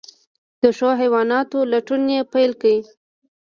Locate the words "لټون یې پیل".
1.71-2.51